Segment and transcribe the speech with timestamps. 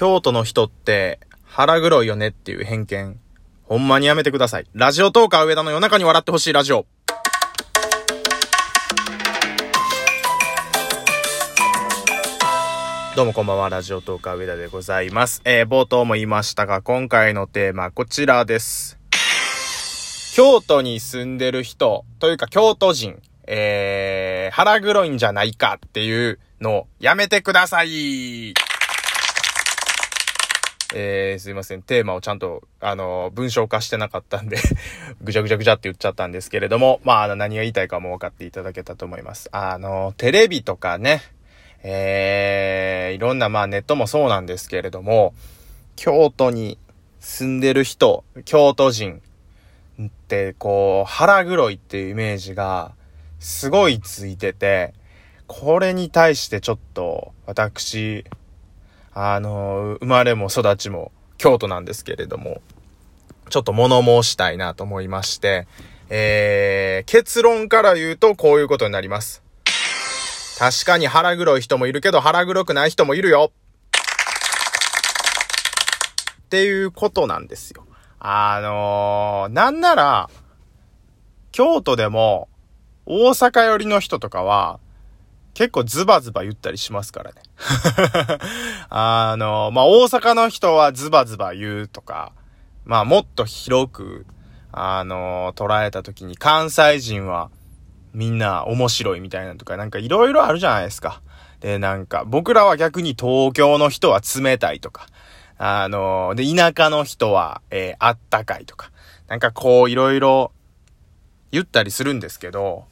[0.00, 3.20] 京都の人って腹黒いよねっていう偏見。
[3.64, 4.66] ほんまにやめてください。
[4.72, 6.86] ラジオトーカー上田の夜中に笑ってほしいラジオ。
[13.14, 15.42] どうもこんばんは、ラジオトーカー上田でございます。
[15.44, 18.98] えー、冒頭も言いましたが、今回のテーマこちらです。
[20.34, 28.54] 京都に住んでる人、というか京都人、えー、腹黒いんじゃないかっていうのをやめてください。
[30.94, 31.82] えー、すいません。
[31.82, 34.56] テーマをちゃんと、あの、文章化してなかったんで
[35.22, 39.48] ぐちゃぐちゃぐちゃって言っちゃったんですけれども、まあ、の、何が言いたいかも分かっていただけたと思います。
[39.52, 41.22] あの、テレビとかね、
[41.82, 45.32] えー、いろんな、まあ、ネットもそうなんですけれども、
[45.96, 46.78] 京都に
[47.20, 49.22] 住んでる人、京都人
[50.02, 52.92] って、こう、腹黒いっていうイメージが、
[53.38, 54.92] すごいついてて、
[55.46, 58.24] これに対してちょっと、私、
[59.22, 62.62] あの、生まれも育ちも京都なんですけれども、
[63.50, 65.66] ちょっと物申したいなと思いまして、
[66.08, 69.42] えー、結論から言うとこういうことになります。
[70.58, 73.52] 確かに腹黒い人もいるけど腹黒くない人もいるよ。
[76.44, 77.84] っていうことなんですよ。
[78.20, 80.30] あのー、なんなら、
[81.52, 82.48] 京都でも
[83.04, 84.80] 大阪寄りの人とかは、
[85.60, 87.42] 結構ズバズバ言ったりしますからね。
[88.88, 92.32] あの、まあ、大阪の人はズバズバ言うとか、
[92.86, 94.24] まあ、もっと広く、
[94.72, 97.50] あの、捉えた時に関西人は
[98.14, 101.20] みんな面白いみたいなとか、なんかいろいろあるじゃないですか。
[101.60, 105.08] で、なんか、僕らは逆に東京の人は冷たいとか、
[105.58, 108.90] あの、で、田舎の人は、えーあったかいとか、
[109.28, 110.52] なんかこういろいろ
[111.52, 112.86] 言ったりするんですけど、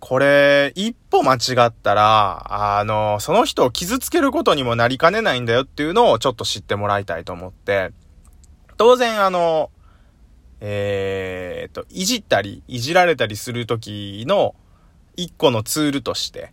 [0.00, 7.92] これ、一歩間違ったら、あの、その人を傷つけることにもなりかねないんだよっていうのをちょっと知ってもらいたいと思って、
[8.76, 9.70] 当然あの、
[10.60, 14.54] えーっと、いじったり、いじられたりする時の
[15.16, 16.52] 一個のツールとして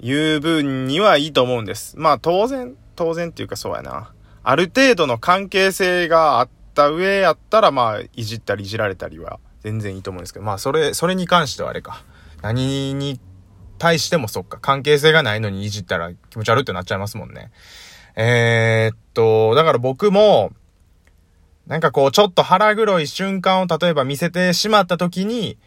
[0.00, 1.94] 言う分にはいいと思うんです。
[1.98, 4.12] まあ当然、当然っていうかそうやな。
[4.42, 12.02] ある程度の関係性があった上やったら、まあ、いじったりいじられたりは全然いいと思うんですけど、まあそれ、それに関してはあれか。
[12.42, 13.20] 何に
[13.78, 17.50] 対してもそっか、関係性がないのにいじったら気持ち悪ってなっちゃいますもんね。
[18.16, 20.50] えー、っと、だから僕も、
[21.66, 25.58] なんかこう、ちょっと腹黒い瞬間を例えば見せてしまった時に、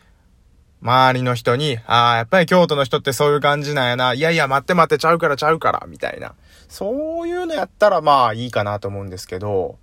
[0.82, 4.14] 周りの人に、ああ、やっぱり京都の人ってそういう感じなんやな。
[4.14, 6.34] いやいや、待って待って、ちゃうからちゃうから、みたいな。
[6.70, 9.78] そういうのやったらまあいいかなと思うんですけど、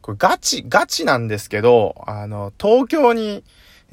[0.00, 3.42] これガチ、ガチなんですけど、あの、東京に、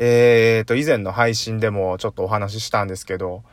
[0.03, 3.43] えーと、以前の配信でもちょっとお話ししたんですけど、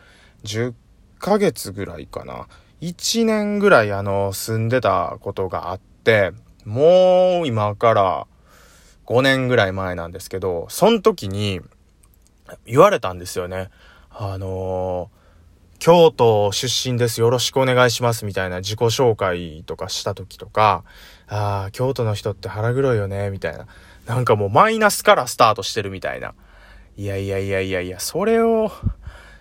[0.44, 0.72] 10
[1.18, 2.48] ヶ月ぐらいかな。
[2.80, 6.32] 1年ぐらいあの、住んでたことがあって、
[6.64, 8.26] もう今から
[9.04, 11.60] 5年ぐらい前なんですけど、その時に
[12.64, 13.68] 言われたんですよね。
[14.10, 15.18] あのー
[15.78, 17.20] 京都出身です。
[17.20, 18.24] よろしくお願いします。
[18.24, 20.82] みたいな自己紹介とかした時とか、
[21.28, 23.30] ああ、京都の人って腹黒いよね。
[23.30, 23.68] みたいな。
[24.08, 26.34] なんかもうマイナスからスタートしてるみたいな。
[26.96, 28.72] いやいやいやいやいや、それを、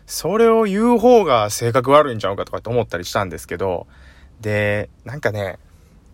[0.06, 3.88] それを言う方が性格悪いんちゃうかとかって思ったりしたんですけど、
[4.42, 5.58] で、なんかね、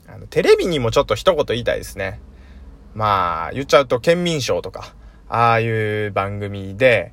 [0.08, 2.22] あの、テレビにもちょっと一言言いたいですね。
[2.94, 4.94] まあ、言っちゃうと、県民賞とか、
[5.30, 7.12] ああいう番組で、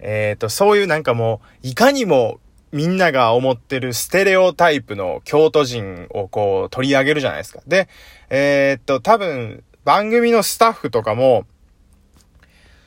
[0.00, 2.40] えっ、と、そういうなんかもう、いかにも
[2.72, 7.60] みんなが思ってるステレオタイプの京都人をこう取り上げるじゃないですか。
[7.68, 7.88] で、
[8.28, 11.46] えっ、と、多分、番組のスタッフとかも、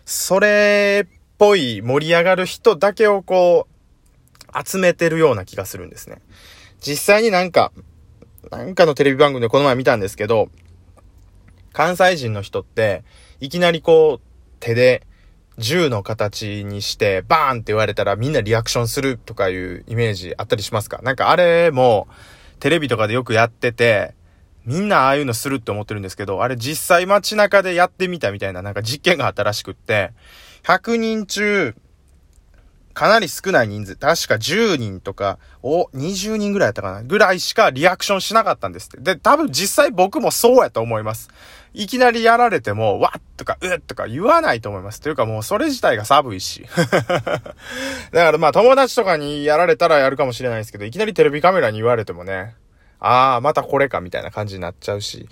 [0.05, 6.21] それっぽい盛り上がる人だけをこう、集めてるような気がするんですね。
[6.79, 7.73] 実際になんか、
[8.51, 10.47] なんかのテレビ番組でこの前見たんですけど、
[11.73, 13.03] 関西人の人って、
[13.41, 14.27] いきなりこう、
[14.61, 15.05] 手で
[15.57, 21.01] 銃の形にして、バーンって言われたらみんなリアクションするとかいうイメージあったりしますか？
[21.01, 22.07] なんかあれも、
[22.61, 24.13] テレビとかでよくやってて、
[24.65, 30.11] みんなああいうのするって思ってるんですけど、あれ実際街中でやってみたみたいななんか実験があったらしくって、
[30.63, 31.75] 100人中、
[32.93, 39.01] かなり少ない人数、確か10人とか、お、20人ぐらいやったかなぐらいしかリアクションしなかったんですって。
[39.01, 41.29] で、多分実際僕もそうやと思います。
[41.73, 45.01] いきなりやられても、わっとか、うっとか言わないと思います。
[45.01, 46.67] というかもうそれ自体が寒いし。
[46.77, 47.51] だか
[48.11, 52.53] らまあ友達とかにやられたらやるかもしれないですけど、いきなりテレビカメラに言われてもね、
[53.03, 55.27] ああ、またこれかみたいな感じになっちゃうし。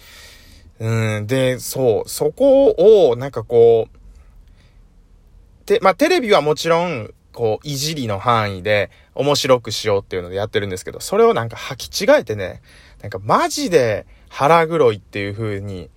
[0.79, 2.71] うん、で、そう、そこ
[3.09, 12.61] を、なんかこう、て、まあ、テレビはもちろん、こう、いじりの範囲で面白くしようっていうのでやってるんですけど、それをなんか履き違えてね、
[13.01, 15.89] なんかマジで腹黒いっていう風に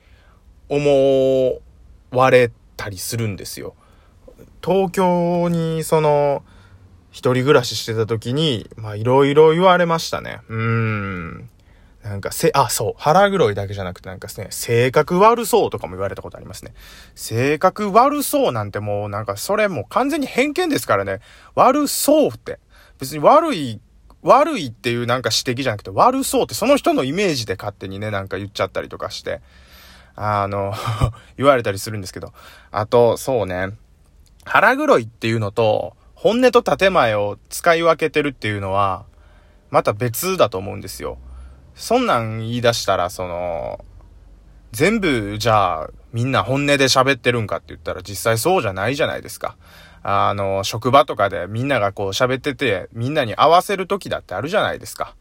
[0.69, 1.61] 思
[2.13, 3.75] われたりするんですよ。
[4.65, 6.45] 東京にその、
[7.11, 10.41] 一人暮らししてた時に、まあいろいろ言われましたね。
[10.49, 11.51] うーん。
[12.05, 16.75] なんかせ、あ、そう、腹黒いだけじゃなくてなんかですね、性格悪そうとかも言われたことありますね。
[17.15, 21.21] 性格悪そうなんてもうなんかそれもう完全に偏見ですからね。
[21.55, 22.61] 悪そうって。
[22.99, 23.81] 別に悪い、
[24.21, 29.41] 悪いっていうなんか指摘じゃなくて悪そうってその人のイメージで勝手にね、なんか言っちゃったりとかして、
[30.15, 30.75] あの
[31.39, 32.35] 言われたりするんですけど。
[32.71, 33.71] あと、そうね。
[34.45, 39.07] 腹黒いっていうのと、本音と建前を使い分けてるっていうのは、
[39.71, 41.17] また別だと思うんですよ。
[41.75, 43.85] そんなん言い出したら、その、
[44.73, 49.57] 全部、じゃあ、みんな本音で喋ってるんかって言ったら実際そうじゃないじゃないですか。
[50.03, 55.17] あの、職場とかでみんながこう喋ってて、みんなに合わせる時だってあるじゃないですか。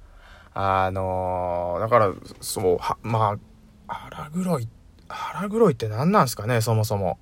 [0.53, 3.37] あの、だから、そう、は、ま
[3.87, 4.67] あ、腹黒い、
[5.07, 7.17] 腹黒いって何なんすかね、そもそも。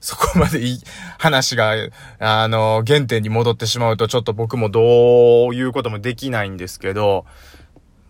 [0.00, 0.78] そこまでいい、
[1.18, 1.72] 話が、
[2.18, 7.24] あの、原点に戻ってしまうと、ちょっと僕もどういうこともできないんですけど、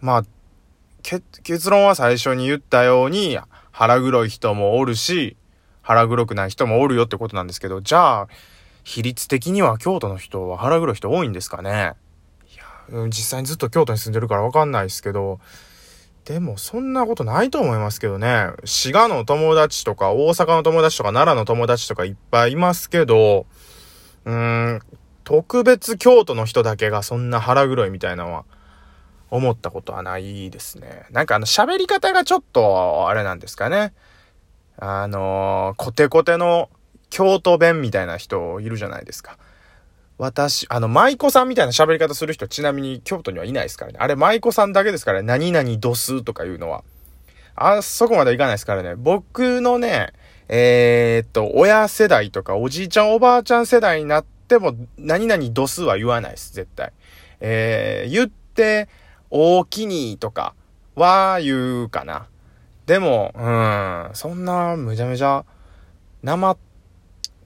[0.00, 0.25] まあ、
[1.42, 3.38] 結論は最初に言ったように、
[3.70, 5.36] 腹黒い人もおるし、
[5.82, 8.28] 腹黒くない人もおるよってことなんですけど、じゃあ、
[8.84, 11.92] 比率的には京都の人は腹黒い人多いんですかね？
[12.90, 15.40] いや、実際にずっと京都に住んでるからわかんないですけど、
[16.24, 18.48] でもそんなことないと思いますけどね。
[18.64, 23.44] 滋賀の友達とか、大阪の友達とか、奈良の友達とかいっぱいいますけど、
[24.24, 24.80] うーん、
[25.24, 28.44] 特別京都の人だけがそんな腹黒いみたいなのは、
[29.30, 31.06] 思ったことはないですね。
[31.10, 33.92] なんかあの喋り方がちょっと、あれなんですかね。
[34.76, 36.68] あのー、コテコテの
[37.10, 39.38] 京都弁みたいな人いるじゃないですか。
[40.18, 43.98] 私、あの、舞妓さんみたいな喋り方する人ちなみに京都にはいないですからね。
[44.00, 45.26] あれ舞妓さんだけですからね。
[45.26, 46.84] 何々ドスとかいうのは。
[47.56, 48.94] あそこまでいかないですからね。
[48.96, 50.12] 僕のね、
[50.48, 56.52] えー、っと、親世代とかおじいちゃんおばあちゃん世代になっても何々ドスは言わないです。
[56.52, 56.92] 絶対。
[57.40, 58.88] えー、言って、
[59.36, 60.54] 大きにとか
[60.94, 62.28] は言うかな。
[62.86, 65.44] でも、うん、そんなむちゃむちゃ、
[66.22, 66.56] なま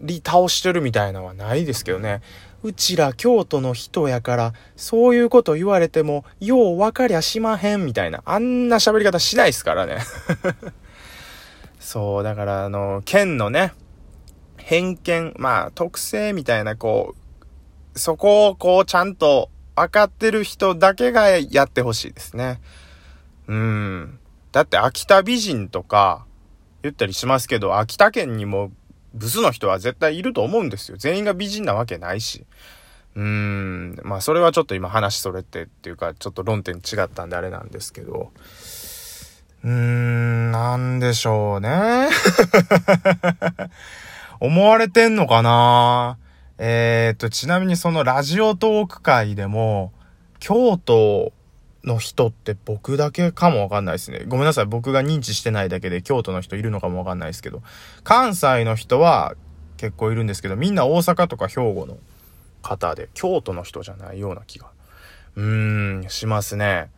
[0.02, 2.20] り倒してるみたいなのはないですけどね。
[2.62, 10.00] うちら京都の人やから、そういうこと言われても、よう分かりゃしまへんみたいな、あんな喋り方しないっすからね。
[11.80, 13.72] そう、だからあの、県のね、
[14.58, 17.14] 偏見、まあ、特性みたいな、こ
[17.94, 22.60] う、そこをこう、ちゃんと分かってる人だけがやってほしいですね。
[23.46, 24.18] うん。
[24.52, 26.24] だって秋田美人とか
[26.82, 28.70] 言ったりしますけど、秋田県にも
[29.14, 30.96] ブスの人は絶対いると思うんですよ。
[30.98, 32.44] 全員が美人なわけないし。
[33.14, 34.00] うーん。
[34.04, 38.32] まあそれはちょっと今話それてっていうか、ちょっと論点違ったんであれなんですけど。
[39.64, 42.08] うーん、なんでしょうね。
[44.40, 46.18] 思われてんのかな
[46.58, 49.92] えー、っと、ちなみにそのラジオトーク会でも、
[50.40, 51.32] 京都
[51.84, 54.24] の人って僕だけかもわかんないですね。
[54.26, 54.66] ごめんなさい。
[54.66, 57.62] 僕が認知してないだけで京都の人いるのかもわかんないですけど、
[58.02, 59.34] 関西の人は
[59.76, 61.96] 結構いるんですけど、みんな大阪とか兵庫の
[62.62, 64.66] 方で、京都の人じゃないような気が、
[65.36, 66.90] うーん、しますね。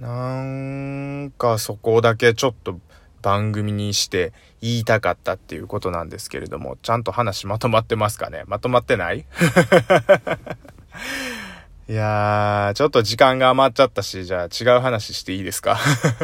[0.00, 2.78] なんかそこだけちょっと
[3.26, 8.44] 番組にして言いたかったっていうことなんですけれども、ちゃんと話まとまってますかね？
[8.46, 9.26] まとまってない？
[11.88, 15.76] いやー、ちょっと時間が余っちゃったし、じゃあ違う話していいですか？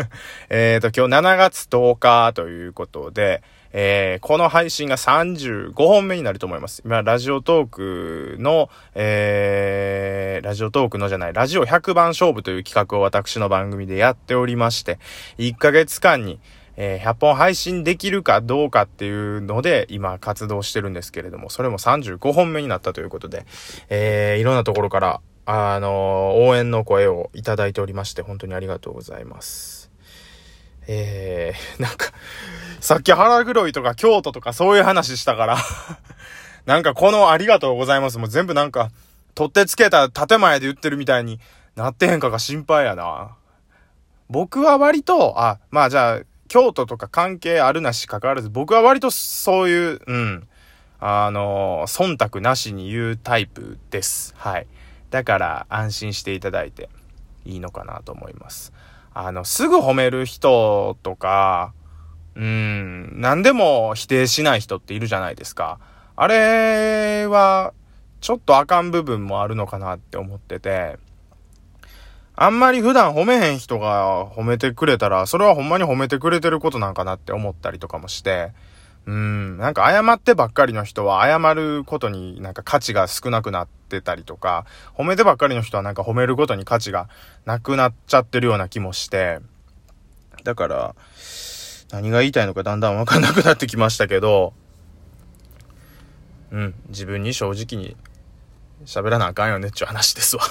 [0.49, 3.43] えっと、今日7月10日ということで、
[3.73, 6.83] えー、この配信が35本目になると思います。
[6.85, 15.01] 今、ラジオトークの、えー、ラジオトークのじゃない、ラジオ100番勝負という企画を私の番組でやっておりまして、
[15.39, 16.39] 1ヶ月間に、
[16.85, 23.47] えー、100本配信できるかどうかっていうので、今活動してるんですけれども、それも35本目になったということで、
[23.89, 29.93] えー、いろんなところから、あのー、応援の声をいただいておりまして、本当にありがとうございます。
[30.89, 32.07] えー、 なんか、
[32.81, 35.59] さっき腹黒いとか京都とかそういう話したから
[36.67, 38.91] なんかこのありがとうございますも全部なんか、
[39.37, 41.39] 取ってつけた建前で言ってるみたいに
[41.77, 43.37] なってへんかが心配やな。
[44.29, 50.47] 僕は割と、あ、まあじゃあ、京都とか関係あるなし関わらず、僕は割とそういう、うん、
[51.01, 54.35] あの、忖度なしに言うタイプです。
[54.37, 54.67] はい。
[55.09, 56.91] だから安心していただいて
[57.47, 58.75] いいのかなと思います。
[59.15, 61.73] あの、すぐ褒める人とか、
[62.35, 65.79] うん、何でも否定しない人っているじゃないですか。
[66.17, 67.73] あれは、
[68.21, 70.99] ちょっとあかん部分もあるのかなって思ってて、
[72.35, 78.53] あんまり普段褒めへん人が褒めてくれたら、それはほんまに褒めてくれてることなんかなって思ったりとかもして、
[79.05, 84.65] うん、なんか謝ってばっかりの人は謝ることになんか価値が少なくなってたりとか、
[84.97, 87.09] 褒めてばっかりの人はなんか褒めることに価値が
[87.45, 89.41] なくなっちゃってるような気もして、
[90.45, 90.95] だから、
[91.93, 94.55] 何が言いたいのかだんだんわかんなくなってきましたけど、
[96.51, 97.97] うん、自分に正直に
[98.87, 100.43] 喋らなあかんよねっちゅう話ですわ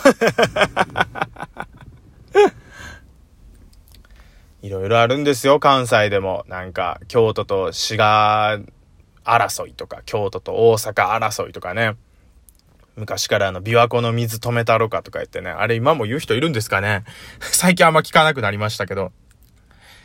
[4.62, 6.46] いろいろあるんですよ、関西でも。
[6.48, 8.60] なんか、京都と滋賀
[9.24, 11.96] 争いとか、京都と大阪争いとかね。
[12.96, 15.50] 昔からあの、琵琶湖の水止めたろかとか言ってね。
[15.50, 17.04] あれ今も言う人いるんですかね
[17.40, 19.12] 最近あんま聞かなくなりましたけど。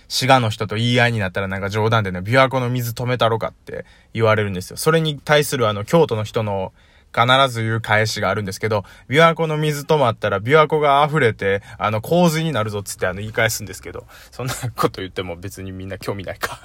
[0.09, 4.79] 滋賀の人と言い合いになったらなんか冗談でね、琵琶湖の水止めたろかって言われるんですよ。
[4.79, 6.73] それに対するあの、京都の人の
[7.17, 16.61] 必ず言う返しがあるんですけど、琵琶湖の水止まったら琵琶湖が溢れて、あの、洪水になるぞっつってあの、言い返すんですけど、そんなこと言っても別にみんな興味ないか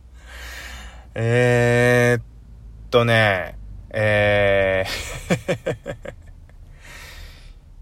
[1.14, 2.24] えーっ
[2.90, 3.58] とね、
[3.90, 5.96] えー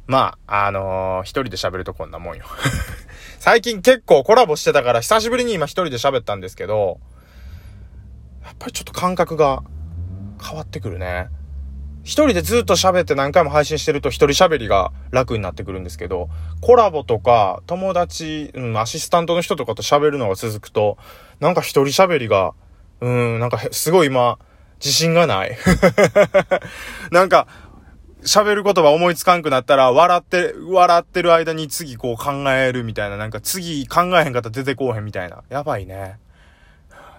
[0.08, 2.46] まあ、あのー、一人で喋るとこんなもんよ
[3.38, 6.98] 最近結構コラボしてたから久しぶりに今一人で喋ったんですけど、
[8.42, 9.62] やっぱりちょっと感覚が
[10.42, 11.28] 変わってくるね。
[12.08, 16.30] 一人でずっと喋って何回も配信してると一人喋りが楽になってくるんですけど、
[16.62, 20.96] コラボとか友達、うん、アシスタントの人とかと喋るのが続くと、
[21.38, 22.54] なんか一人喋りが、
[23.02, 24.38] うん、なんかすごい今、
[24.82, 25.58] 自信がない。
[27.12, 27.46] なんか、
[28.22, 35.42] 喋る言葉思いつかんくなったら、笑って、笑ってる間に次こう考えるみたいな、なんか次考えへんかったら出てこうへんみたいな。
[35.50, 36.16] やばいね。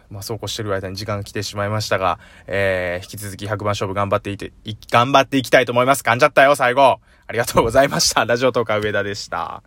[0.10, 6.02] まあ、そうこうしてる間に時間が来てしまいましたが、えー、引き続き100番勝負頑張っていて、い頑張っていきたいと思います。
[6.02, 7.00] 噛んじゃったよ、最後。
[7.28, 8.26] ありがとうございました。
[8.26, 9.64] ラジオトーカー上田でした。